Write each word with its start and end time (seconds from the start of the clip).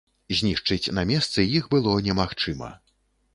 Знішчыць 0.37 0.93
на 0.99 1.03
месцы 1.09 1.45
іх 1.59 1.69
было 1.75 1.93
немагчыма. 2.09 2.73